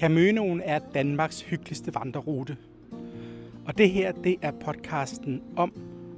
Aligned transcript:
Caminoen 0.00 0.60
er 0.60 0.78
Danmarks 0.94 1.40
hyggeligste 1.40 1.94
vandrerute. 1.94 2.56
Og 3.66 3.78
det 3.78 3.90
her, 3.90 4.12
det 4.12 4.36
er 4.42 4.50
podcasten 4.50 5.42
om, 5.56 5.72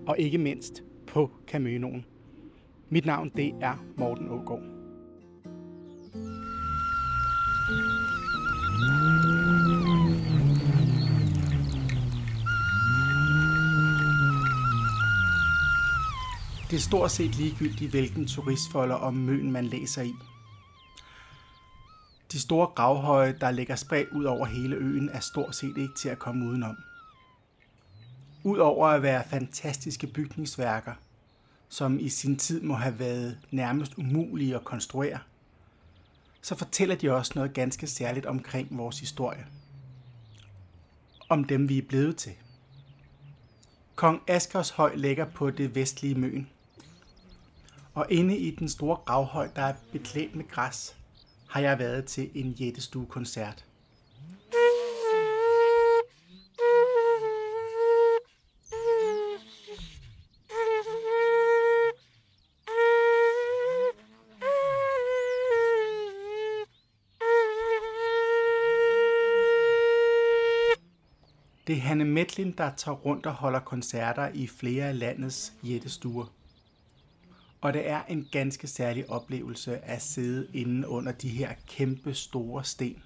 og 0.06 0.18
ikke 0.18 0.38
mindst 0.38 0.82
på 1.06 1.30
Caminoen. 1.46 2.04
Mit 2.88 3.06
navn, 3.06 3.32
det 3.36 3.54
er 3.60 3.84
Morten 3.96 4.28
Ågaard. 4.28 4.62
Det 16.70 16.76
er 16.76 16.80
stort 16.80 17.10
set 17.10 17.38
ligegyldigt, 17.38 17.90
hvilken 17.90 18.26
turistfolder 18.26 18.94
om 18.94 19.14
møn 19.14 19.50
man 19.50 19.64
læser 19.64 20.02
i. 20.02 20.12
De 22.32 22.40
store 22.40 22.66
gravhøje, 22.66 23.36
der 23.40 23.50
ligger 23.50 23.76
spredt 23.76 24.08
ud 24.08 24.24
over 24.24 24.46
hele 24.46 24.76
øen, 24.76 25.08
er 25.08 25.20
stort 25.20 25.56
set 25.56 25.76
ikke 25.76 25.94
til 25.94 26.08
at 26.08 26.18
komme 26.18 26.46
udenom. 26.46 26.76
Udover 28.44 28.88
at 28.88 29.02
være 29.02 29.24
fantastiske 29.28 30.06
bygningsværker, 30.06 30.92
som 31.68 31.98
i 31.98 32.08
sin 32.08 32.36
tid 32.36 32.60
må 32.60 32.74
have 32.74 32.98
været 32.98 33.38
nærmest 33.50 33.98
umulige 33.98 34.54
at 34.54 34.64
konstruere, 34.64 35.18
så 36.42 36.54
fortæller 36.54 36.94
de 36.94 37.10
også 37.10 37.32
noget 37.34 37.54
ganske 37.54 37.86
særligt 37.86 38.26
omkring 38.26 38.78
vores 38.78 39.00
historie. 39.00 39.46
Om 41.28 41.44
dem 41.44 41.68
vi 41.68 41.78
er 41.78 41.86
blevet 41.88 42.16
til. 42.16 42.32
Kong 43.94 44.22
Askers 44.26 44.70
høj 44.70 44.94
ligger 44.94 45.24
på 45.24 45.50
det 45.50 45.74
vestlige 45.74 46.14
Møn. 46.14 46.48
Og 47.94 48.06
inde 48.10 48.36
i 48.36 48.56
den 48.56 48.68
store 48.68 48.96
gravhøj, 48.96 49.48
der 49.56 49.62
er 49.62 49.74
beklædt 49.92 50.36
med 50.36 50.48
græs, 50.48 50.96
har 51.52 51.60
jeg 51.60 51.78
været 51.78 52.04
til 52.04 52.30
en 52.34 52.52
jættestue-koncert. 52.52 53.64
Det 71.66 71.76
er 71.76 71.80
Hanne 71.80 72.04
Metlin, 72.04 72.52
der 72.58 72.70
tager 72.76 72.96
rundt 72.96 73.26
og 73.26 73.32
holder 73.32 73.60
koncerter 73.60 74.28
i 74.34 74.46
flere 74.46 74.84
af 74.84 74.98
landets 74.98 75.52
jættestuer. 75.62 76.41
Og 77.62 77.72
det 77.72 77.88
er 77.88 78.02
en 78.02 78.28
ganske 78.32 78.66
særlig 78.66 79.10
oplevelse 79.10 79.78
at 79.78 80.02
sidde 80.02 80.48
inde 80.54 80.88
under 80.88 81.12
de 81.12 81.28
her 81.28 81.54
kæmpe 81.66 82.14
store 82.14 82.64
sten 82.64 83.02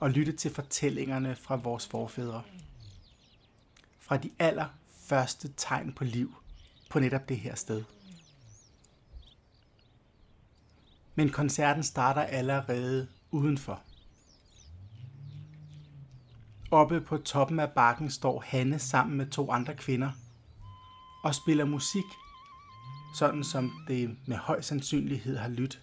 og 0.00 0.10
lytte 0.10 0.32
til 0.32 0.54
fortællingerne 0.54 1.36
fra 1.36 1.56
vores 1.56 1.86
forfædre. 1.86 2.42
Fra 4.00 4.16
de 4.16 4.30
aller 4.38 4.66
første 5.00 5.52
tegn 5.56 5.92
på 5.92 6.04
liv 6.04 6.34
på 6.90 7.00
netop 7.00 7.28
det 7.28 7.36
her 7.36 7.54
sted. 7.54 7.84
Men 11.14 11.30
koncerten 11.30 11.82
starter 11.82 12.22
allerede 12.22 13.08
udenfor. 13.30 13.82
Oppe 16.70 17.00
på 17.00 17.16
toppen 17.16 17.60
af 17.60 17.72
bakken 17.72 18.10
står 18.10 18.40
Hanne 18.46 18.78
sammen 18.78 19.16
med 19.16 19.26
to 19.26 19.50
andre 19.50 19.74
kvinder 19.74 20.10
og 21.24 21.34
spiller 21.34 21.64
musik 21.64 22.04
sådan 23.14 23.44
som 23.44 23.72
det 23.88 24.16
med 24.26 24.36
høj 24.36 24.60
sandsynlighed 24.60 25.36
har 25.36 25.48
lyttet 25.48 25.80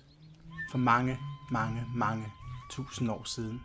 for 0.72 0.78
mange, 0.78 1.18
mange, 1.52 1.86
mange 1.95 2.26
tusind 2.72 3.12
år 3.12 3.23
siden. 3.23 3.61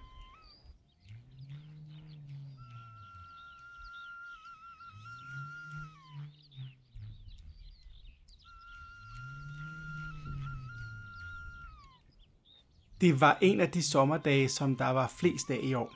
Det 13.01 13.21
var 13.21 13.39
en 13.41 13.61
af 13.61 13.71
de 13.71 13.83
sommerdage, 13.83 14.49
som 14.49 14.77
der 14.77 14.89
var 14.89 15.13
flest 15.21 15.51
af 15.51 15.61
i 15.63 15.75
år. 15.75 15.95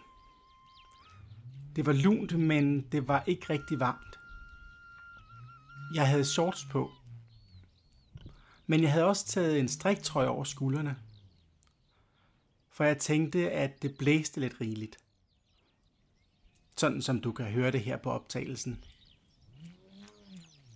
Det 1.76 1.86
var 1.86 1.92
lunt, 1.92 2.38
men 2.38 2.80
det 2.92 3.08
var 3.08 3.24
ikke 3.26 3.46
rigtig 3.50 3.80
varmt. 3.80 4.18
Jeg 5.94 6.08
havde 6.08 6.24
shorts 6.24 6.64
på, 6.64 6.90
men 8.66 8.82
jeg 8.82 8.92
havde 8.92 9.04
også 9.04 9.26
taget 9.26 9.60
en 9.60 9.68
striktrøje 9.68 10.28
over 10.28 10.44
skuldrene. 10.44 10.96
For 12.70 12.84
jeg 12.84 12.98
tænkte, 12.98 13.50
at 13.50 13.82
det 13.82 13.98
blæste 13.98 14.40
lidt 14.40 14.60
rigeligt. 14.60 14.96
Sådan 16.76 17.02
som 17.02 17.20
du 17.20 17.32
kan 17.32 17.46
høre 17.46 17.70
det 17.70 17.80
her 17.80 17.96
på 17.96 18.10
optagelsen. 18.10 18.84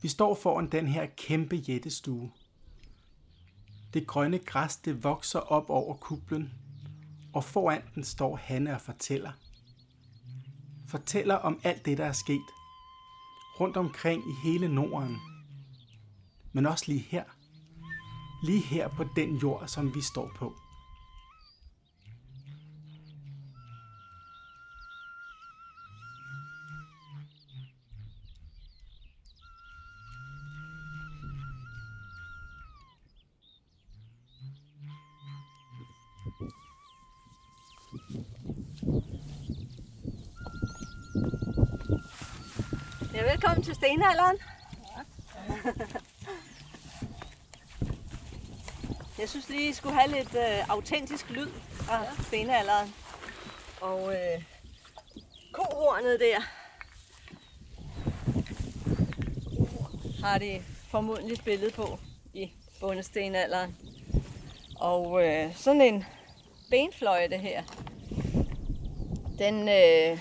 Vi 0.03 0.09
står 0.09 0.35
foran 0.35 0.71
den 0.73 0.87
her 0.87 1.07
kæmpe 1.07 1.57
jættestue. 1.57 2.33
Det 3.95 4.07
grønne 4.07 4.39
græs, 4.39 4.77
det 4.77 5.05
vokser 5.05 5.39
op 5.39 5.71
over 5.71 5.97
kublen, 5.97 6.53
og 7.33 7.45
foran 7.45 7.83
den 7.95 8.05
står 8.05 8.37
Hanne 8.37 8.75
og 8.75 8.81
fortæller. 8.81 9.33
Fortæller 10.89 11.35
om 11.35 11.61
alt 11.65 11.85
det, 11.85 11.99
der 11.99 12.05
er 12.05 12.13
sket. 12.13 12.47
Rundt 13.61 13.77
omkring 13.77 14.23
i 14.31 14.35
hele 14.45 14.69
Norden. 14.69 15.17
Men 16.53 16.67
også 16.67 16.85
lige 16.89 17.01
her 17.01 17.25
lige 18.43 18.61
her 18.61 18.89
på 18.89 19.05
den 19.17 19.37
jord, 19.37 19.69
som 19.69 19.95
vi 19.95 20.01
står 20.03 20.31
på. 20.37 20.55
Ja, 43.15 43.31
velkommen 43.31 43.63
til 43.63 43.75
stenalderen. 43.75 44.37
Ja. 44.97 46.18
Jeg 49.19 49.29
synes 49.29 49.49
lige, 49.49 49.69
I 49.69 49.73
skulle 49.73 49.95
have 49.95 50.11
lidt 50.13 50.35
øh, 50.35 50.69
autentisk 50.69 51.31
lyd 51.31 51.49
fra 51.73 52.03
ja. 52.03 52.23
stenalderen. 52.23 52.95
Og 53.81 54.15
øh, 54.15 54.43
kohornet 55.53 56.21
der 56.21 56.41
har 60.25 60.39
de 60.39 60.63
formodentlig 60.91 61.37
spillet 61.37 61.75
på 61.75 61.99
i 62.35 62.51
bundestenalderen. 62.81 63.77
Og 64.81 65.27
øh, 65.27 65.57
sådan 65.57 65.81
en 65.81 66.05
benfløjte 66.71 67.37
her, 67.37 67.63
den, 69.39 69.69
øh, 69.69 70.19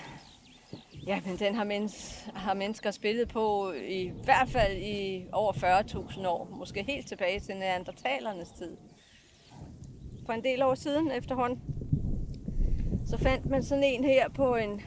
ja, 1.06 1.20
men 1.26 1.38
den 1.38 1.54
har, 1.54 1.64
mens, 1.64 2.24
har 2.34 2.54
mennesker 2.54 2.90
spillet 2.90 3.28
på 3.28 3.72
i 3.72 4.12
hvert 4.24 4.48
fald 4.48 4.76
i 4.76 5.26
over 5.32 5.52
40.000 5.52 6.26
år. 6.26 6.48
Måske 6.50 6.82
helt 6.82 7.08
tilbage 7.08 7.40
til 7.40 7.56
neandertalernes 7.56 8.48
tid 8.48 8.76
for 10.28 10.32
en 10.32 10.44
del 10.44 10.62
år 10.62 10.74
siden 10.74 11.10
efterhånden. 11.10 11.62
Så 13.06 13.18
fandt 13.18 13.46
man 13.46 13.62
sådan 13.62 13.84
en 13.84 14.04
her 14.04 14.28
på 14.28 14.56
en, 14.56 14.82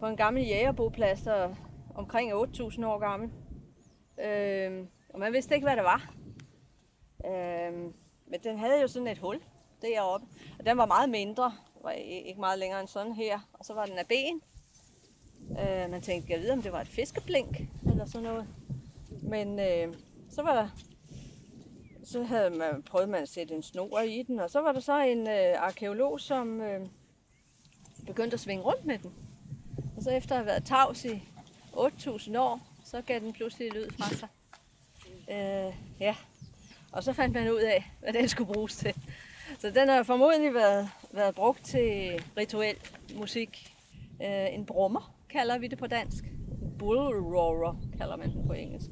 på 0.00 0.06
en 0.06 0.16
gammel 0.16 0.42
jægerboplads, 0.42 1.22
der 1.22 1.54
omkring 1.94 2.32
8.000 2.32 2.86
år 2.86 2.98
gammel. 2.98 3.30
Øh, 4.24 4.86
og 5.08 5.20
man 5.20 5.32
vidste 5.32 5.54
ikke, 5.54 5.64
hvad 5.64 5.76
det 5.76 5.84
var. 5.84 6.14
Øh, 7.26 7.72
men 8.26 8.40
den 8.44 8.58
havde 8.58 8.80
jo 8.80 8.88
sådan 8.88 9.08
et 9.08 9.18
hul 9.18 9.40
deroppe. 9.82 10.26
Og 10.58 10.66
den 10.66 10.76
var 10.76 10.86
meget 10.86 11.10
mindre. 11.10 11.52
Var 11.82 11.90
ikke 11.90 12.40
meget 12.40 12.58
længere 12.58 12.80
end 12.80 12.88
sådan 12.88 13.12
her. 13.12 13.40
Og 13.52 13.64
så 13.64 13.74
var 13.74 13.86
den 13.86 13.98
af 13.98 14.06
ben. 14.06 14.40
Øh, 15.50 15.90
man 15.90 16.00
tænkte, 16.00 16.32
jeg 16.32 16.40
ved 16.40 16.50
om 16.50 16.62
det 16.62 16.72
var 16.72 16.80
et 16.80 16.88
fiskeblink 16.88 17.60
eller 17.90 18.04
sådan 18.04 18.28
noget. 18.28 18.46
Men 19.22 19.58
øh, 19.58 19.94
så 20.30 20.42
var 20.42 20.54
der 20.54 20.68
så 22.10 22.22
havde 22.22 22.50
man 22.50 22.82
prøvet 22.82 23.08
man 23.08 23.22
at 23.22 23.28
sætte 23.28 23.54
en 23.54 23.62
snor 23.62 24.00
i 24.00 24.22
den, 24.22 24.40
og 24.40 24.50
så 24.50 24.60
var 24.60 24.72
der 24.72 24.80
så 24.80 25.00
en 25.00 25.28
øh, 25.28 25.54
arkeolog, 25.56 26.20
som 26.20 26.60
øh, 26.60 26.80
begyndte 28.06 28.34
at 28.34 28.40
svinge 28.40 28.64
rundt 28.64 28.84
med 28.84 28.98
den. 28.98 29.14
Og 29.96 30.02
så 30.02 30.10
efter 30.10 30.34
at 30.34 30.38
have 30.38 30.46
været 30.46 30.64
tavs 30.64 31.04
i 31.04 31.28
8.000 31.72 32.38
år, 32.38 32.60
så 32.84 33.02
gav 33.02 33.20
den 33.20 33.32
pludselig 33.32 33.72
lyd 33.72 33.90
fra 33.90 34.14
sig. 34.14 34.28
Øh, 35.30 35.74
ja, 36.00 36.16
og 36.92 37.04
så 37.04 37.12
fandt 37.12 37.34
man 37.34 37.50
ud 37.50 37.60
af, 37.60 37.90
hvad 38.00 38.12
den 38.12 38.28
skulle 38.28 38.52
bruges 38.52 38.76
til. 38.76 38.94
Så 39.58 39.70
den 39.70 39.88
har 39.88 40.02
formodentlig 40.02 40.54
været, 40.54 40.88
været 41.12 41.34
brugt 41.34 41.64
til 41.64 42.22
rituel 42.36 42.76
musik. 43.16 43.74
Øh, 44.22 44.54
en 44.54 44.66
brummer 44.66 45.14
kalder 45.30 45.58
vi 45.58 45.66
det 45.66 45.78
på 45.78 45.86
dansk. 45.86 46.24
Bull 46.78 46.98
roarer 46.98 47.76
kalder 47.98 48.16
man 48.16 48.32
den 48.32 48.46
på 48.46 48.52
engelsk. 48.52 48.90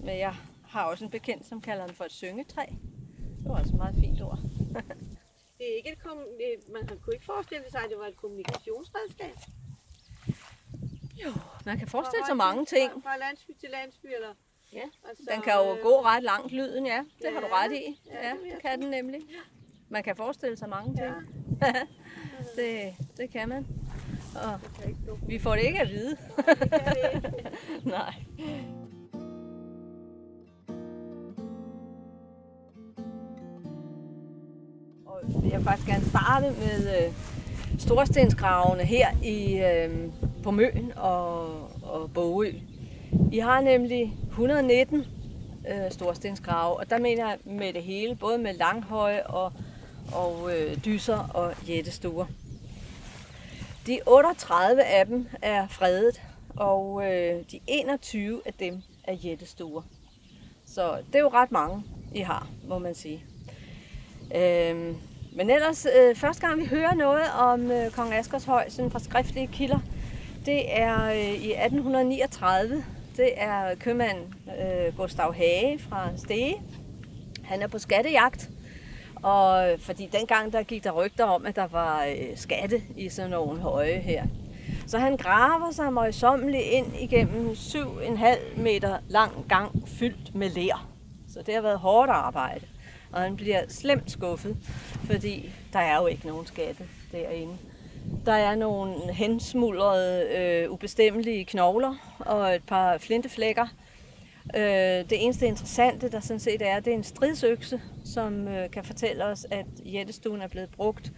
Men 0.00 0.18
jeg 0.18 0.34
har 0.74 0.84
også 0.84 1.04
en 1.04 1.10
bekendt, 1.10 1.46
som 1.46 1.60
kalder 1.60 1.86
den 1.86 1.94
for 1.94 2.04
et 2.04 2.12
syngetræ. 2.12 2.64
Det 3.42 3.50
var 3.50 3.56
altså 3.56 3.72
et 3.74 3.78
meget 3.78 3.94
fint 3.94 4.22
ord. 4.22 4.38
det 5.58 5.64
er 5.72 5.76
ikke 5.76 5.92
et 5.92 6.02
kom, 6.02 6.18
man 6.72 6.86
kunne 7.02 7.14
ikke 7.14 7.24
forestille 7.24 7.64
sig, 7.70 7.80
at 7.84 7.90
det 7.90 7.98
var 7.98 8.06
et 8.06 8.16
kommunikationsredskab. 8.16 9.36
Jo, 11.24 11.30
man 11.66 11.78
kan 11.78 11.88
forestille 11.88 12.26
sig 12.26 12.36
mange 12.36 12.64
ting. 12.66 12.92
Fra, 12.92 13.00
fra 13.00 13.16
landsby 13.18 13.50
til 13.60 13.68
landsby, 13.70 14.06
eller? 14.06 14.34
Ja, 14.72 14.82
Altså, 15.08 15.24
Den 15.32 15.42
kan 15.42 15.52
jo 15.52 15.76
øh, 15.76 15.82
gå 15.82 16.02
ret 16.02 16.22
langt, 16.22 16.52
lyden, 16.52 16.86
ja. 16.86 17.04
Det 17.22 17.32
har 17.32 17.40
du 17.40 17.46
Ja, 17.46 17.56
ret 17.64 17.72
i. 17.72 18.00
ja, 18.06 18.28
Ja, 18.28 18.32
det 18.54 18.62
kan 18.62 18.82
den 18.82 18.90
nemlig. 18.90 19.20
Man 19.88 20.02
kan 20.02 20.16
forestille 20.16 20.56
sig 20.56 20.68
mange 20.68 20.96
ting. 20.96 21.14
Ja, 21.62 21.72
Det, 22.62 22.94
det 23.16 23.30
kan 23.30 23.48
man. 23.48 23.66
Og 24.44 24.60
vi 25.28 25.38
får 25.38 25.54
det 25.56 25.62
ikke 25.62 25.80
at 25.80 25.88
vide. 25.88 26.16
Nej. 27.96 28.14
Og 35.14 35.50
jeg 35.50 35.58
vil 35.58 35.64
faktisk 35.64 35.88
gerne 35.88 36.04
starte 36.04 36.50
med 36.50 37.06
øh, 37.06 37.12
storstensgravene 37.78 38.84
her 38.84 39.08
i, 39.22 39.56
øh, 39.56 40.10
på 40.42 40.50
Møn 40.50 40.92
og, 40.96 41.46
og 41.82 42.10
Bogø. 42.14 42.52
I 43.32 43.38
har 43.38 43.60
nemlig 43.60 44.16
119 44.28 45.04
øh, 45.68 45.90
storstensgrave, 45.90 46.76
og 46.76 46.90
der 46.90 46.98
mener 46.98 47.28
jeg 47.28 47.38
med 47.44 47.72
det 47.72 47.82
hele, 47.82 48.16
både 48.16 48.38
med 48.38 48.54
langhøje 48.54 49.26
og, 49.26 49.52
og 50.12 50.50
øh, 50.56 50.84
dyser 50.84 51.18
og 51.34 51.54
jættestuer. 51.68 52.26
De 53.86 54.00
38 54.06 54.84
af 54.84 55.06
dem 55.06 55.28
er 55.42 55.68
fredet, 55.68 56.22
og 56.56 57.02
øh, 57.06 57.42
de 57.50 57.60
21 57.66 58.40
af 58.46 58.54
dem 58.54 58.82
er 59.04 59.14
jættestuer. 59.14 59.82
Så 60.66 60.96
det 61.06 61.14
er 61.14 61.20
jo 61.20 61.28
ret 61.28 61.52
mange, 61.52 61.82
I 62.14 62.20
har, 62.20 62.48
må 62.68 62.78
man 62.78 62.94
sige. 62.94 63.24
Øhm, 64.36 64.96
men 65.36 65.50
ellers, 65.50 65.86
øh, 65.98 66.16
første 66.16 66.46
gang 66.46 66.60
vi 66.60 66.66
hører 66.66 66.94
noget 66.94 67.24
om 67.38 67.70
øh, 67.70 67.90
Kong 67.90 68.14
Askers 68.14 68.44
høj, 68.44 68.68
sådan 68.68 68.90
fra 68.90 68.98
skriftlige 68.98 69.46
kilder, 69.46 69.78
det 70.46 70.78
er 70.80 71.04
øh, 71.04 71.44
i 71.44 71.52
1839. 71.52 72.84
Det 73.16 73.30
er 73.36 73.74
købmand 73.74 74.18
øh, 74.46 74.96
Gustav 74.96 75.34
Hage 75.34 75.78
fra 75.78 76.08
Stege. 76.16 76.62
Han 77.44 77.62
er 77.62 77.66
på 77.66 77.78
skattejagt, 77.78 78.50
og 79.22 79.70
øh, 79.70 79.78
fordi 79.78 80.08
dengang 80.12 80.52
der 80.52 80.62
gik 80.62 80.84
der 80.84 80.90
rygter 80.90 81.24
om, 81.24 81.46
at 81.46 81.56
der 81.56 81.66
var 81.66 82.04
øh, 82.04 82.36
skatte 82.36 82.82
i 82.96 83.08
sådan 83.08 83.30
nogle 83.30 83.60
høje 83.60 83.98
her. 83.98 84.24
Så 84.86 84.98
han 84.98 85.16
graver 85.16 85.70
sig 85.72 85.92
møjsommeligt 85.92 86.64
ind 86.64 86.96
igennem 87.00 87.50
7,5 87.50 88.60
meter 88.60 88.98
lang 89.08 89.32
gang 89.48 89.88
fyldt 89.88 90.34
med 90.34 90.50
ler. 90.50 90.88
Så 91.28 91.42
det 91.46 91.54
har 91.54 91.62
været 91.62 91.78
hårdt 91.78 92.10
arbejde. 92.10 92.66
Og 93.14 93.20
han 93.20 93.36
bliver 93.36 93.62
slemt 93.68 94.10
skuffet, 94.10 94.56
fordi 95.04 95.50
der 95.72 95.78
er 95.78 95.96
jo 96.00 96.06
ikke 96.06 96.26
nogen 96.26 96.46
skatte 96.46 96.84
derinde. 97.12 97.56
Der 98.26 98.32
er 98.32 98.54
nogle 98.54 99.12
hensmuldrede, 99.12 100.28
øh, 100.36 100.70
ubestemmelige 100.70 101.44
knogler 101.44 101.94
og 102.18 102.54
et 102.54 102.62
par 102.66 102.98
flinteflækker. 102.98 103.66
Øh, 104.56 104.62
det 105.10 105.24
eneste 105.24 105.46
interessante, 105.46 106.10
der 106.10 106.20
sådan 106.20 106.40
set 106.40 106.62
er, 106.62 106.80
det 106.80 106.92
er 106.92 106.96
en 106.96 107.04
stridsøkse, 107.04 107.80
som 108.04 108.48
øh, 108.48 108.70
kan 108.70 108.84
fortælle 108.84 109.24
os, 109.24 109.46
at 109.50 109.66
jættestuen 109.84 110.42
er 110.42 110.48
blevet 110.48 110.70
brugt, 110.70 111.12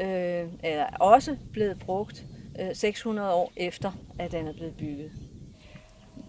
øh, 0.00 0.44
eller 0.64 0.86
også 1.00 1.36
blevet 1.52 1.78
brugt 1.78 2.24
øh, 2.60 2.74
600 2.74 3.32
år 3.32 3.52
efter, 3.56 3.92
at 4.18 4.32
den 4.32 4.48
er 4.48 4.52
blevet 4.52 4.74
bygget. 4.76 5.10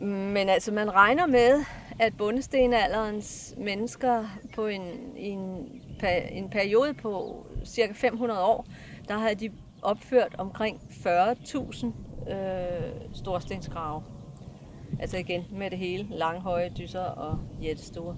Men 0.06 0.50
altså, 0.50 0.72
man 0.72 0.94
regner 0.94 1.26
med, 1.26 1.64
at 2.00 2.18
bundestenalderens 2.18 3.54
mennesker 3.58 4.26
på 4.56 4.68
en, 4.68 4.82
en, 5.16 5.40
en 6.32 6.50
periode 6.50 6.94
på 6.94 7.46
cirka 7.66 7.94
500 7.94 8.44
år, 8.44 8.66
der 9.08 9.18
havde 9.18 9.36
de 9.36 9.52
opført 9.82 10.36
omkring 10.38 10.82
40.000 10.90 11.86
øh, 12.32 12.92
storstensgrave. 13.14 14.04
Altså 15.00 15.18
igen 15.18 15.46
med 15.52 15.70
det 15.70 15.80
hele, 15.80 16.08
langhøje 16.10 16.72
dyser 16.78 17.02
og 17.02 17.40
jættestore. 17.62 18.18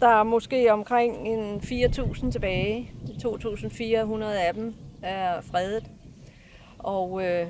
Der 0.00 0.08
er 0.08 0.22
måske 0.22 0.72
omkring 0.72 1.28
en 1.28 1.60
4.000 1.60 2.30
tilbage. 2.30 2.90
2.400 3.04 4.24
af 4.24 4.54
dem 4.54 4.74
er 5.02 5.40
fredet. 5.40 5.90
Og 6.78 7.24
øh, 7.24 7.46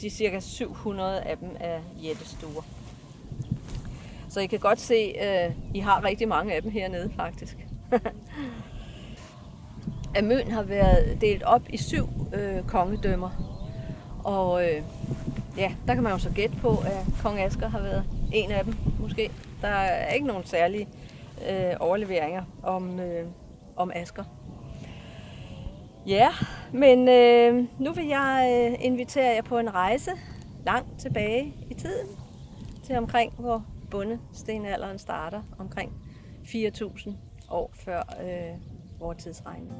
de 0.00 0.10
cirka 0.10 0.40
700 0.40 1.20
af 1.20 1.38
dem 1.38 1.56
er 1.60 1.80
jættestore. 2.02 2.62
Så 4.34 4.40
I 4.40 4.46
kan 4.46 4.58
godt 4.58 4.80
se, 4.80 4.94
at 4.94 5.50
øh, 5.50 5.56
I 5.74 5.78
har 5.78 6.04
rigtig 6.04 6.28
mange 6.28 6.54
af 6.54 6.62
dem 6.62 6.70
hernede 6.70 7.10
faktisk. 7.16 7.66
Amøn 10.18 10.50
har 10.50 10.62
været 10.62 11.20
delt 11.20 11.42
op 11.42 11.62
i 11.68 11.76
syv 11.76 12.08
øh, 12.34 12.62
kongedømmer. 12.62 13.30
Og 14.24 14.64
øh, 14.64 14.82
ja, 15.56 15.74
der 15.86 15.94
kan 15.94 16.02
man 16.02 16.12
jo 16.12 16.18
så 16.18 16.30
gætte 16.30 16.56
på, 16.56 16.70
at 16.70 17.04
kong 17.22 17.40
Asger 17.40 17.68
har 17.68 17.80
været 17.80 18.04
en 18.32 18.50
af 18.50 18.64
dem 18.64 18.74
måske. 19.00 19.30
Der 19.62 19.68
er 19.68 20.12
ikke 20.12 20.26
nogen 20.26 20.46
særlige 20.46 20.88
øh, 21.50 21.72
overleveringer 21.80 22.44
om, 22.62 23.00
øh, 23.00 23.26
om 23.76 23.90
Asger. 23.94 24.24
Ja, 26.06 26.28
men 26.72 27.08
øh, 27.08 27.64
nu 27.78 27.92
vil 27.92 28.06
jeg 28.06 28.50
øh, 28.52 28.84
invitere 28.84 29.34
jer 29.34 29.42
på 29.42 29.58
en 29.58 29.74
rejse 29.74 30.10
langt 30.66 31.00
tilbage 31.00 31.54
i 31.70 31.74
tiden 31.74 32.06
til 32.84 32.96
omkring, 32.96 33.32
hvor 33.38 33.64
bundestenalderen 33.90 34.98
starter, 34.98 35.42
omkring 35.58 35.92
4.000 36.44 37.12
år 37.50 37.70
før 37.74 38.02
øh, 38.22 38.60
vores 39.00 39.22
tidsregning. 39.22 39.72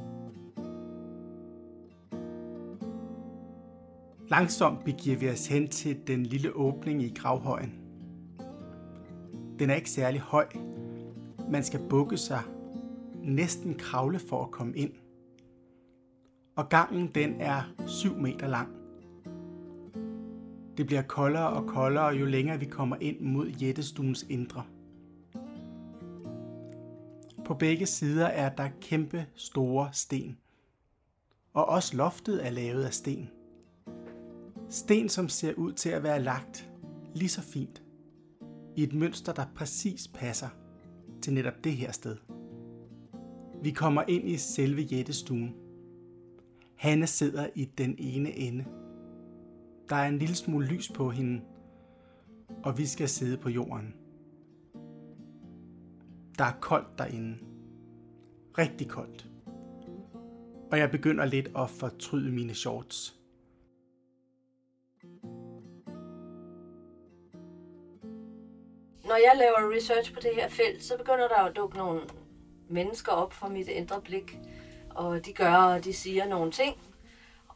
Langsomt 4.29 4.83
begiver 4.85 5.17
vi 5.17 5.29
os 5.29 5.47
hen 5.47 5.67
til 5.67 6.07
den 6.07 6.23
lille 6.23 6.55
åbning 6.55 7.03
i 7.03 7.13
gravhøjen. 7.17 7.73
Den 9.59 9.69
er 9.69 9.75
ikke 9.75 9.89
særlig 9.89 10.21
høj. 10.21 10.47
Man 11.51 11.63
skal 11.63 11.79
bukke 11.89 12.17
sig, 12.17 12.41
næsten 13.23 13.73
kravle 13.73 14.19
for 14.19 14.43
at 14.43 14.51
komme 14.51 14.77
ind. 14.77 14.91
Og 16.55 16.69
gangen 16.69 17.11
den 17.15 17.41
er 17.41 17.61
7 17.87 18.15
meter 18.15 18.47
lang. 18.47 18.74
Det 20.77 20.85
bliver 20.85 21.01
koldere 21.01 21.49
og 21.49 21.67
koldere, 21.67 22.07
jo 22.07 22.25
længere 22.25 22.59
vi 22.59 22.65
kommer 22.65 22.95
ind 23.01 23.19
mod 23.19 23.47
jættestuens 23.47 24.25
indre. 24.29 24.63
På 27.45 27.53
begge 27.53 27.85
sider 27.85 28.25
er 28.25 28.55
der 28.55 28.69
kæmpe 28.81 29.25
store 29.35 29.89
sten. 29.93 30.37
Og 31.53 31.65
også 31.65 31.97
loftet 31.97 32.45
er 32.45 32.49
lavet 32.49 32.83
af 32.83 32.93
sten. 32.93 33.29
Sten, 34.69 35.09
som 35.09 35.29
ser 35.29 35.53
ud 35.53 35.73
til 35.73 35.89
at 35.89 36.03
være 36.03 36.21
lagt 36.21 36.71
lige 37.13 37.29
så 37.29 37.41
fint 37.41 37.81
i 38.75 38.83
et 38.83 38.93
mønster, 38.93 39.33
der 39.33 39.45
præcis 39.55 40.07
passer 40.07 40.49
til 41.21 41.33
netop 41.33 41.63
det 41.63 41.71
her 41.71 41.91
sted. 41.91 42.15
Vi 43.63 43.71
kommer 43.71 44.03
ind 44.07 44.29
i 44.29 44.37
selve 44.37 44.81
jættestuen. 44.81 45.55
Hanne 46.75 47.07
sidder 47.07 47.47
i 47.55 47.65
den 47.65 47.95
ene 47.97 48.31
ende. 48.31 48.65
Der 49.89 49.95
er 49.95 50.07
en 50.07 50.17
lille 50.17 50.35
smule 50.35 50.67
lys 50.67 50.91
på 50.91 51.09
hende, 51.09 51.41
og 52.63 52.77
vi 52.77 52.85
skal 52.85 53.09
sidde 53.09 53.37
på 53.37 53.49
jorden. 53.49 53.95
Der 56.37 56.43
er 56.43 56.59
koldt 56.61 56.97
derinde. 56.97 57.37
Rigtig 58.57 58.89
koldt. 58.89 59.27
Og 60.71 60.77
jeg 60.79 60.91
begynder 60.91 61.25
lidt 61.25 61.49
at 61.57 61.69
fortryde 61.69 62.31
mine 62.31 62.53
shorts. 62.53 63.19
Når 69.05 69.15
jeg 69.15 69.31
laver 69.35 69.75
research 69.75 70.13
på 70.13 70.19
det 70.19 70.31
her 70.35 70.49
felt, 70.49 70.83
så 70.83 70.97
begynder 70.97 71.27
der 71.27 71.35
at 71.35 71.55
dukke 71.55 71.77
nogle 71.77 72.01
mennesker 72.69 73.11
op 73.11 73.33
for 73.33 73.47
mit 73.47 73.67
indre 73.67 74.01
blik. 74.01 74.39
Og 74.89 75.25
de 75.25 75.33
gør, 75.33 75.53
og 75.53 75.83
de 75.83 75.93
siger 75.93 76.27
nogle 76.27 76.51
ting. 76.51 76.77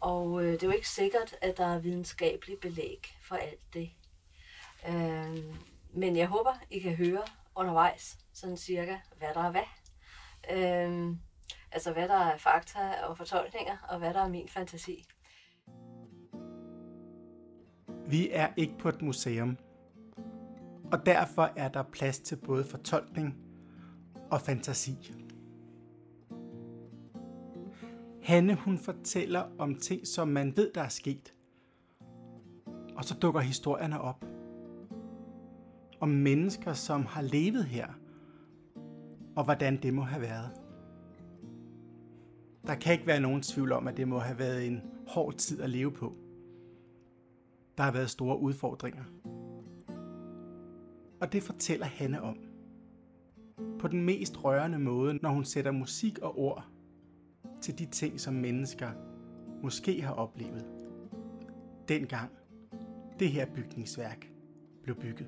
Og 0.01 0.43
øh, 0.43 0.51
det 0.51 0.63
er 0.63 0.67
jo 0.67 0.73
ikke 0.73 0.89
sikkert, 0.89 1.35
at 1.41 1.57
der 1.57 1.65
er 1.65 1.79
videnskabelig 1.79 2.59
belæg 2.59 3.15
for 3.21 3.35
alt 3.35 3.73
det. 3.73 3.89
Øh, 4.87 5.37
men 5.93 6.15
jeg 6.15 6.27
håber, 6.27 6.53
I 6.69 6.79
kan 6.79 6.95
høre 6.95 7.23
undervejs, 7.55 8.17
sådan 8.33 8.57
cirka, 8.57 8.97
hvad 9.17 9.29
der 9.33 9.43
er 9.43 9.51
hvad. 9.51 9.61
Øh, 10.51 11.15
altså, 11.71 11.93
hvad 11.93 12.07
der 12.07 12.15
er 12.17 12.37
fakta 12.37 12.79
og 13.07 13.17
fortolkninger, 13.17 13.77
og 13.89 13.99
hvad 13.99 14.13
der 14.13 14.21
er 14.21 14.29
min 14.29 14.47
fantasi. 14.47 15.05
Vi 18.07 18.29
er 18.31 18.47
ikke 18.57 18.77
på 18.79 18.89
et 18.89 19.01
museum, 19.01 19.57
og 20.91 21.05
derfor 21.05 21.51
er 21.55 21.69
der 21.69 21.83
plads 21.83 22.19
til 22.19 22.35
både 22.35 22.63
fortolkning 22.63 23.37
og 24.31 24.41
fantasi. 24.41 25.13
Hanne 28.29 28.55
hun 28.55 28.77
fortæller 28.77 29.43
om 29.57 29.75
ting, 29.75 30.07
som 30.07 30.27
man 30.27 30.57
ved, 30.57 30.71
der 30.75 30.81
er 30.81 30.89
sket. 30.89 31.33
Og 32.95 33.03
så 33.03 33.19
dukker 33.21 33.41
historierne 33.41 34.01
op. 34.01 34.25
Om 35.99 36.09
mennesker, 36.09 36.73
som 36.73 37.05
har 37.05 37.21
levet 37.21 37.65
her, 37.65 37.87
og 39.35 39.43
hvordan 39.43 39.81
det 39.81 39.93
må 39.93 40.01
have 40.01 40.21
været. 40.21 40.51
Der 42.67 42.75
kan 42.75 42.93
ikke 42.93 43.07
være 43.07 43.19
nogen 43.19 43.41
tvivl 43.41 43.71
om, 43.71 43.87
at 43.87 43.97
det 43.97 44.07
må 44.07 44.19
have 44.19 44.39
været 44.39 44.67
en 44.67 44.81
hård 45.07 45.33
tid 45.33 45.61
at 45.61 45.69
leve 45.69 45.91
på. 45.91 46.15
Der 47.77 47.83
har 47.83 47.91
været 47.91 48.09
store 48.09 48.39
udfordringer. 48.39 49.03
Og 51.21 51.33
det 51.33 51.43
fortæller 51.43 51.85
Hanne 51.85 52.21
om. 52.21 52.37
På 53.79 53.87
den 53.87 54.05
mest 54.05 54.43
rørende 54.43 54.79
måde, 54.79 55.13
når 55.13 55.29
hun 55.29 55.45
sætter 55.45 55.71
musik 55.71 56.19
og 56.19 56.39
ord 56.39 56.65
til 57.61 57.79
de 57.79 57.85
ting, 57.85 58.19
som 58.19 58.33
mennesker 58.33 58.91
måske 59.63 60.01
har 60.01 60.13
oplevet. 60.13 60.65
Dengang 61.87 62.31
det 63.19 63.31
her 63.31 63.45
bygningsværk 63.45 64.27
blev 64.83 64.95
bygget. 64.95 65.27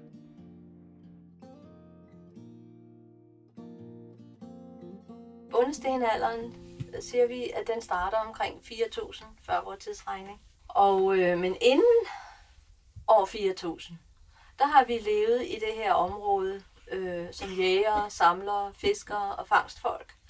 Bundestenalderen 5.52 6.56
siger 7.00 7.28
vi, 7.28 7.50
at 7.50 7.68
den 7.74 7.82
starter 7.82 8.18
omkring 8.18 8.56
4.000 8.56 9.26
før 9.46 9.64
vores 9.64 9.84
tidsregning. 9.84 10.42
Og, 10.68 11.18
øh, 11.18 11.40
men 11.40 11.56
inden 11.62 12.06
år 13.08 13.26
4.000, 13.26 13.94
der 14.60 14.66
har 14.66 14.86
vi 14.86 14.94
levet 14.94 15.42
i 15.42 15.54
det 15.54 15.74
her 15.76 15.94
område 15.94 16.64
øh, 16.92 17.28
som 17.32 17.50
jægere, 17.50 18.10
samlere, 18.10 18.74
fiskere 18.74 19.36
og 19.36 19.48
fangstfolk 19.48 20.21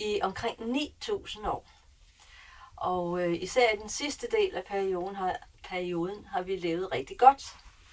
i 0.00 0.20
omkring 0.22 0.58
9.000 0.58 1.48
år. 1.48 1.66
Og 2.76 3.22
øh, 3.22 3.42
især 3.42 3.72
i 3.72 3.76
den 3.76 3.88
sidste 3.88 4.26
del 4.30 4.56
af 4.56 4.64
perioden 4.64 5.16
har, 5.16 5.36
perioden 5.64 6.24
har 6.26 6.42
vi 6.42 6.56
levet 6.56 6.92
rigtig 6.92 7.18
godt. 7.18 7.42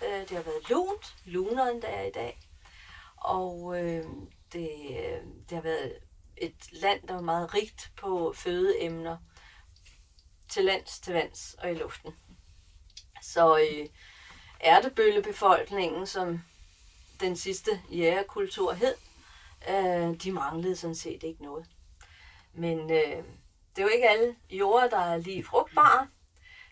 Øh, 0.03 0.19
det 0.19 0.29
har 0.29 0.43
været 0.43 0.69
lunt, 0.69 1.15
lunere 1.25 1.71
end 1.71 1.81
det 1.81 1.89
er 1.93 2.03
i 2.03 2.11
dag. 2.11 2.39
Og 3.17 3.83
øh, 3.83 4.05
det, 4.53 4.69
øh, 4.89 5.21
det 5.49 5.51
har 5.51 5.61
været 5.61 5.93
et 6.37 6.71
land, 6.71 7.07
der 7.07 7.13
var 7.13 7.21
meget 7.21 7.53
rigt 7.53 7.91
på 7.95 8.33
fødeemner 8.35 9.17
til 10.49 10.65
lands, 10.65 10.99
til 10.99 11.13
vands 11.13 11.55
og 11.59 11.71
i 11.71 11.75
luften. 11.75 12.15
Så 13.21 13.57
øh, 13.57 13.87
ærtebøllebefolkningen, 14.63 16.07
som 16.07 16.41
den 17.19 17.35
sidste 17.35 17.81
jægerkultur 17.91 18.73
hed, 18.73 18.95
øh, 19.69 20.21
de 20.23 20.31
manglede 20.31 20.75
sådan 20.75 20.95
set 20.95 21.23
ikke 21.23 21.43
noget. 21.43 21.65
Men 22.57 22.79
øh, 22.79 23.23
det 23.75 23.77
er 23.77 23.81
jo 23.81 23.87
ikke 23.87 24.09
alle 24.09 24.35
jorder, 24.49 24.89
der 24.89 24.99
er 24.99 25.17
lige 25.17 25.43
frugtbare, 25.43 26.07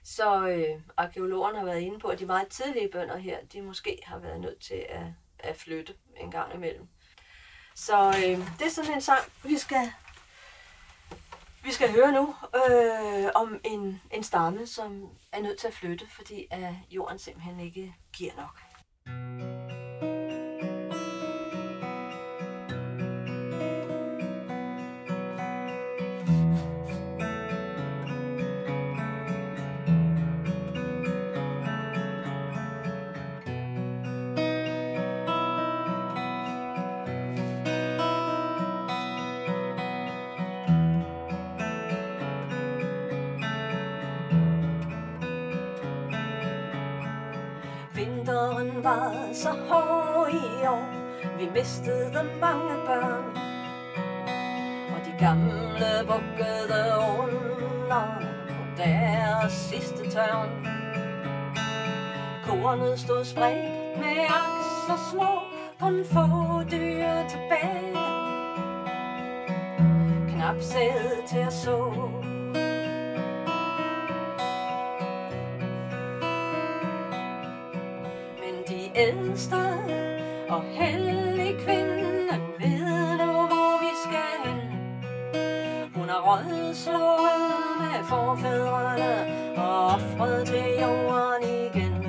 så 0.03 0.47
øh, 0.47 0.81
arkeologerne 0.97 1.57
har 1.57 1.65
været 1.65 1.81
inde 1.81 1.99
på, 1.99 2.07
at 2.07 2.19
de 2.19 2.25
meget 2.25 2.47
tidlige 2.47 2.89
bønder 2.91 3.17
her, 3.17 3.37
de 3.53 3.61
måske 3.61 3.99
har 4.03 4.19
været 4.19 4.41
nødt 4.41 4.59
til 4.59 4.85
at, 4.89 5.05
at 5.39 5.55
flytte 5.55 5.93
en 6.17 6.31
gang 6.31 6.53
imellem. 6.53 6.87
Så 7.75 8.07
øh, 8.07 8.57
det 8.59 8.65
er 8.65 8.69
sådan 8.69 8.93
en 8.93 9.01
sang, 9.01 9.21
vi 9.43 9.57
skal, 9.57 9.91
vi 11.63 11.71
skal 11.71 11.91
høre 11.91 12.11
nu 12.11 12.35
øh, 12.55 13.29
om 13.35 13.59
en, 13.63 14.01
en 14.11 14.23
stamme, 14.23 14.67
som 14.67 15.09
er 15.31 15.41
nødt 15.41 15.59
til 15.59 15.67
at 15.67 15.73
flytte, 15.73 16.07
fordi 16.09 16.47
at 16.51 16.73
jorden 16.91 17.19
simpelthen 17.19 17.59
ikke 17.59 17.95
giver 18.13 18.35
nok. 18.35 18.64
Var 48.85 49.33
så 49.33 49.49
hård 49.49 50.29
i 50.29 50.67
år, 50.67 50.85
vi 51.37 51.49
mistede 51.53 52.23
mange 52.41 52.75
børn. 52.85 53.37
Og 54.93 54.99
de 55.05 55.13
gamle 55.19 55.91
bukkede 56.07 56.83
under 57.19 58.05
på 58.49 58.81
deres 58.83 59.53
sidste 59.53 60.09
tørn. 60.11 60.49
Kornet 62.45 62.99
stod 62.99 63.25
spredt 63.25 63.97
med 63.97 64.17
aks 64.27 64.89
og 64.89 64.99
små, 65.11 65.31
kun 65.79 66.05
få 66.05 66.27
dyr 66.71 67.09
tilbage. 67.29 67.97
Knap 70.29 70.61
sæd 70.61 71.27
til 71.27 71.39
at 71.39 71.53
så, 71.53 71.93
ældste 78.95 79.55
og 80.49 80.63
heldig 80.63 81.55
kvinden 81.65 82.29
ved 82.59 83.17
nu, 83.17 83.31
hvor 83.31 83.79
vi 83.83 83.91
skal 84.05 84.35
hen. 84.45 84.59
Hun 85.95 86.09
har 86.09 86.21
rådslået 86.29 87.79
med 87.79 88.05
forfædrene 88.09 89.13
og 89.57 89.85
offret 89.85 90.47
til 90.47 90.65
jorden 90.81 91.43
igen. 91.43 92.05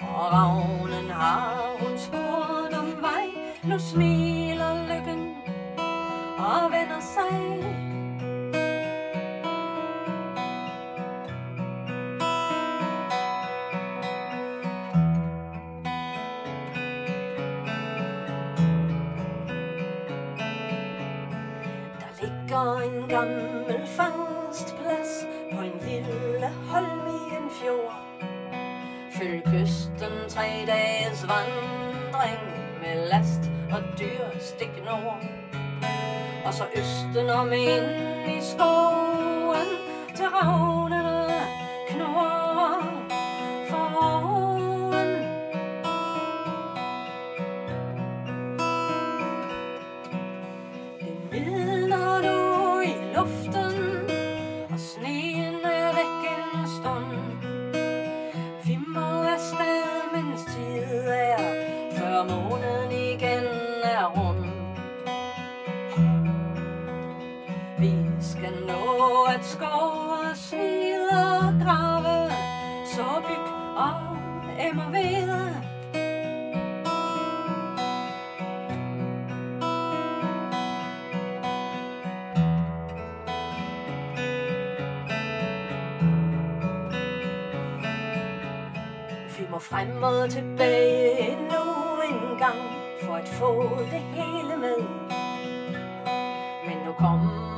Og 0.00 0.32
ravnen 0.32 1.10
har 1.10 1.76
hun 1.80 1.98
spurgt 1.98 2.74
om 2.78 3.02
vej, 3.02 3.26
nu 3.64 3.78
smiler 3.78 4.29
Der 22.60 22.76
en 22.76 23.08
gammel 23.08 23.86
fangstplads 23.86 25.26
på 25.52 25.60
en 25.60 25.72
lille 25.88 26.48
holm 26.68 27.06
i 27.08 27.36
en 27.36 27.50
fjord. 27.50 27.94
Følg 29.12 29.42
kysten 29.44 30.12
tre 30.28 30.64
dages 30.66 31.28
vandring 31.28 32.40
med 32.82 33.08
last 33.08 33.50
og 33.72 33.82
dyr 33.98 34.40
stik 34.40 34.84
nord. 34.84 35.22
Og 36.44 36.54
så 36.54 36.64
østen 36.76 37.30
om 37.30 37.52
ind 37.52 38.28
i 38.28 38.40
skoven 38.40 39.68
til 40.16 40.26
ravn 40.26 40.69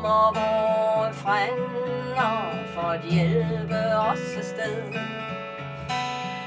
kommer 0.03 0.33
vores 0.41 1.17
frænder 1.17 2.65
for 2.75 2.81
at 2.81 3.01
hjælpe 3.11 3.97
os 3.97 4.37
afsted. 4.37 4.83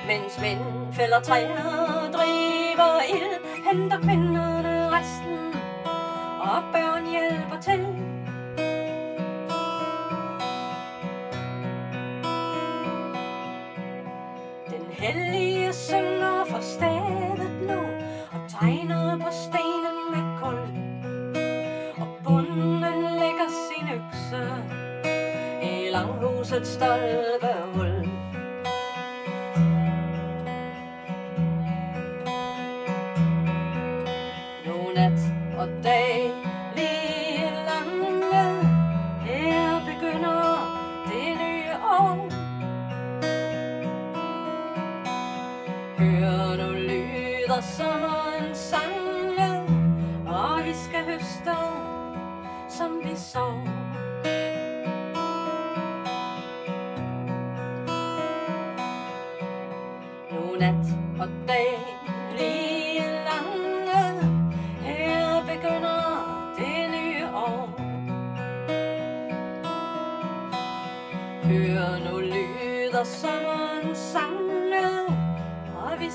Mens 0.07 0.39
mænd 0.41 0.93
fælder 0.93 1.19
træer, 1.19 2.11
driver 2.13 3.01
ild, 3.09 3.65
henter 3.71 3.99
kvinderne 3.99 4.89
resten, 4.89 5.53
og 6.39 6.63
børn 6.73 7.05
hjælper 7.11 7.59
til. 7.61 7.79
Den 14.69 14.85
hellige 14.91 15.73
synger 15.73 16.24
husets 26.55 26.73
stolpehul. 26.73 28.09
Nu 34.65 34.91
nat 34.95 35.19
og 35.57 35.67
dag 35.83 36.24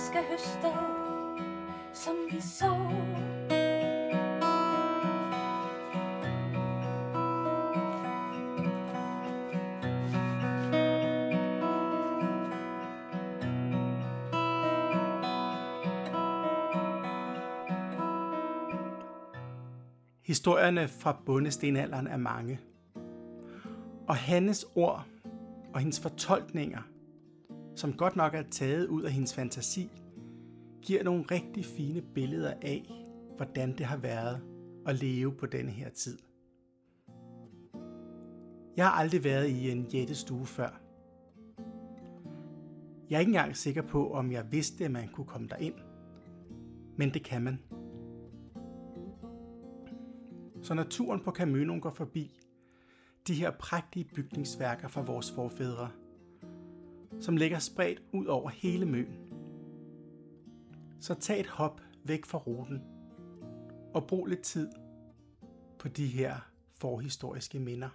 skal 0.07 0.25
høste, 0.31 0.73
som 1.93 2.17
vi 2.31 2.41
så. 2.41 2.77
Historierne 20.23 20.89
fra 20.89 21.17
bondestenalderen 21.27 22.07
er 22.07 22.17
mange. 22.17 22.61
Og 24.09 24.17
Hannes 24.17 24.67
ord 24.75 25.07
og 25.75 25.81
hendes 25.81 26.01
fortolkninger, 26.01 26.81
som 27.81 27.93
godt 27.93 28.17
nok 28.17 28.35
er 28.35 28.43
taget 28.43 28.87
ud 28.87 29.03
af 29.03 29.13
hendes 29.13 29.35
fantasi, 29.35 29.91
giver 30.83 31.03
nogle 31.03 31.25
rigtig 31.31 31.65
fine 31.65 32.03
billeder 32.15 32.55
af, 32.63 32.91
hvordan 33.37 33.79
det 33.79 33.87
har 33.87 33.97
været 33.97 34.41
at 34.87 35.03
leve 35.03 35.35
på 35.35 35.47
denne 35.47 35.71
her 35.71 35.89
tid. 35.89 36.19
Jeg 38.77 38.87
har 38.87 38.93
aldrig 38.93 39.25
været 39.25 39.49
i 39.49 39.71
en 39.71 39.87
jættestue 39.95 40.47
før. 40.47 40.81
Jeg 43.11 43.17
er 43.17 43.21
ikke 43.21 43.31
engang 43.31 43.57
sikker 43.57 43.83
på, 43.83 44.13
om 44.13 44.33
jeg 44.33 44.53
vidste, 44.53 44.85
at 44.85 44.91
man 44.91 45.09
kunne 45.09 45.27
komme 45.27 45.49
derind. 45.49 45.75
Men 46.97 47.15
det 47.15 47.25
kan 47.25 47.43
man. 47.43 47.59
Så 50.63 50.75
når 50.75 50.85
turen 50.85 51.21
på 51.25 51.31
Caminoen 51.31 51.81
går 51.81 51.91
forbi, 51.91 52.41
de 53.27 53.35
her 53.35 53.51
prægtige 53.51 54.05
bygningsværker 54.15 54.89
fra 54.89 55.03
vores 55.03 55.33
forfædre, 55.33 55.91
som 57.21 57.37
ligger 57.37 57.59
spredt 57.59 58.03
ud 58.13 58.27
over 58.27 58.51
hele 58.51 58.87
møen, 58.87 59.19
så 61.01 61.15
tag 61.15 61.41
et 61.41 61.47
hop 61.47 61.81
væk 62.05 62.25
fra 62.25 62.39
ruten 62.39 62.83
og 63.95 64.07
brug 64.07 64.27
lidt 64.27 64.41
tid 64.41 64.69
på 65.79 65.89
de 65.89 66.07
her 66.07 66.51
forhistoriske 66.75 67.59
minder. 67.59 67.89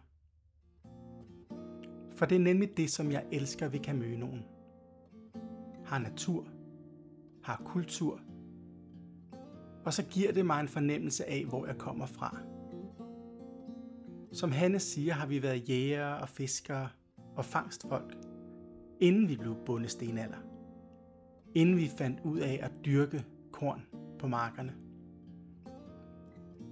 For 2.15 2.25
det 2.25 2.35
er 2.35 2.39
nemlig 2.39 2.77
det, 2.77 2.91
som 2.91 3.11
jeg 3.11 3.25
elsker 3.31 3.67
ved 3.67 3.79
Kamønoen. 3.79 4.45
Har 5.85 5.99
natur, 5.99 6.47
har 7.43 7.61
kultur, 7.65 8.19
og 9.85 9.93
så 9.93 10.03
giver 10.03 10.31
det 10.31 10.45
mig 10.45 10.61
en 10.61 10.67
fornemmelse 10.67 11.25
af, 11.25 11.45
hvor 11.45 11.65
jeg 11.65 11.77
kommer 11.77 12.05
fra. 12.05 12.37
Som 14.31 14.51
Hanne 14.51 14.79
siger, 14.79 15.13
har 15.13 15.27
vi 15.27 15.43
været 15.43 15.69
jægere 15.69 16.17
og 16.17 16.29
fiskere 16.29 16.89
og 17.35 17.45
fangstfolk, 17.45 18.17
inden 18.99 19.29
vi 19.29 19.35
blev 19.35 19.55
bondestenalder. 19.65 20.37
Inden 21.55 21.77
vi 21.77 21.87
fandt 21.87 22.19
ud 22.23 22.39
af 22.39 22.59
at 22.61 22.71
dyrke 22.85 23.25
korn 23.51 23.85
på 24.19 24.27
markerne. 24.27 24.75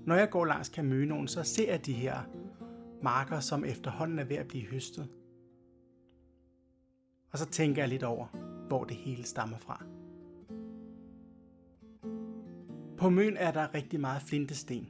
Når 0.06 0.16
jeg 0.16 0.30
går 0.30 0.46
langs 0.46 0.68
Caminoen, 0.70 1.28
så 1.28 1.44
ser 1.44 1.72
jeg 1.72 1.86
de 1.86 1.94
her 1.94 2.18
marker, 3.04 3.40
som 3.40 3.66
efterhånden 3.66 4.20
er 4.20 4.24
ved 4.24 4.36
at 4.36 4.48
blive 4.48 4.66
høstet. 4.66 5.10
Og 7.32 7.38
så 7.38 7.46
tænker 7.46 7.82
jeg 7.82 7.90
lidt 7.90 8.04
over, 8.04 8.28
hvor 8.68 8.84
det 8.84 8.96
hele 8.96 9.24
stammer 9.24 9.58
fra. 9.58 9.86
På 12.98 13.10
Møn 13.10 13.38
er 13.38 13.52
der 13.52 13.74
rigtig 13.74 14.00
meget 14.00 14.22
flintesten. 14.22 14.90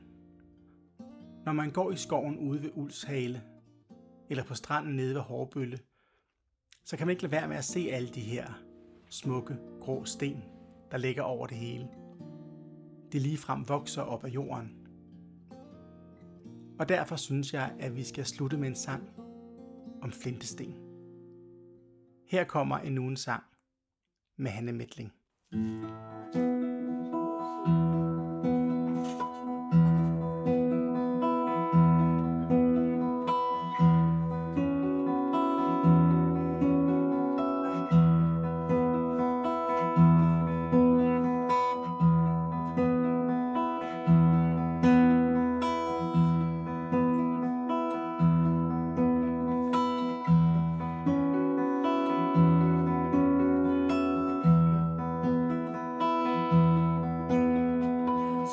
Når 1.46 1.54
man 1.54 1.72
går 1.72 1.92
i 1.92 1.96
skoven 1.96 2.38
ude 2.38 2.64
ved 2.64 2.70
Ulshale, 2.76 3.42
eller 4.30 4.44
på 4.44 4.54
stranden 4.54 4.96
nede 4.96 5.16
ved 5.16 5.22
Hårbølle, 5.22 5.80
så 6.86 6.98
kan 6.98 7.08
man 7.08 7.12
ikke 7.12 7.24
lade 7.24 7.32
være 7.32 7.48
med 7.48 7.58
at 7.58 7.66
se 7.66 7.90
alle 7.92 8.10
de 8.10 8.22
her 8.22 8.46
smukke, 9.10 9.58
grå 9.82 10.06
sten, 10.06 10.44
der 10.92 10.98
ligger 10.98 11.22
over 11.22 11.48
det 11.48 11.58
hele. 11.58 11.88
De 13.12 13.20
lige 13.20 13.38
frem 13.38 13.70
vokser 13.70 14.02
op 14.02 14.24
af 14.24 14.30
jorden. 14.30 14.78
Og 16.80 16.90
derfor 16.90 17.16
synes 17.16 17.54
jeg, 17.54 17.76
at 17.80 17.96
vi 17.96 18.04
skal 18.04 18.26
slutte 18.26 18.58
med 18.58 18.68
en 18.68 18.76
sang 18.76 19.10
om 20.02 20.12
flintesten. 20.12 20.76
Her 22.28 22.44
kommer 22.44 22.78
endnu 22.78 23.08
en 23.08 23.18
sang 23.18 23.44
med 24.38 24.52
Hanne 24.52 24.72
Metling. 24.72 25.14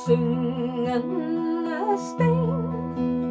singing 0.06 1.66
a 1.66 1.98
sting. 1.98 3.29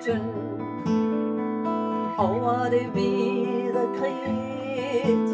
Jorden 0.00 0.20
tynd. 0.20 0.60
Over 2.18 2.70
det 2.70 2.86
hvide 2.92 3.88
kridt. 3.98 5.30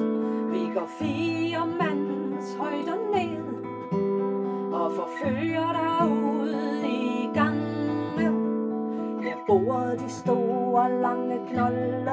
Vi 0.53 0.75
går 0.75 0.89
fire 0.99 1.67
mands 1.67 2.55
højder 2.55 2.99
ned. 3.15 3.47
Og 4.73 4.93
forfølger 4.93 5.73
dig 5.73 6.09
ud 6.11 6.55
i 6.85 7.29
gange. 7.35 7.67
Her 9.23 9.37
bor 9.47 9.95
de 9.99 10.11
store 10.11 11.01
lange 11.03 11.41
knolde 11.53 12.07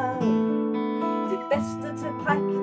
det 1.30 1.39
bedste 1.52 1.98
til 1.98 2.12
prægt 2.24 2.62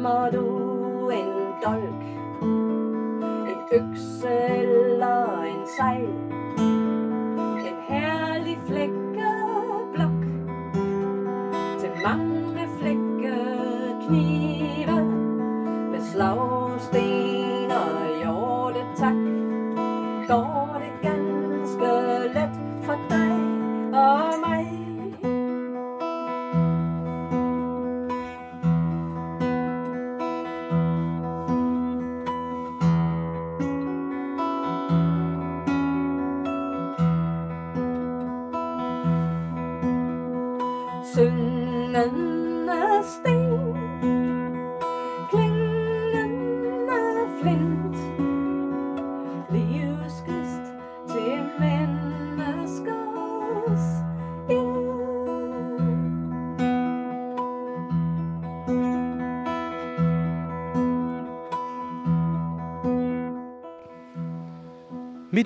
model 0.00 0.59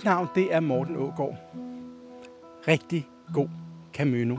navn 0.05 0.29
det 0.35 0.55
er 0.55 0.61
Morten 0.61 0.97
Ågård. 0.97 1.37
Rigtig 2.69 3.07
god 3.35 3.49
Camino. 3.95 4.37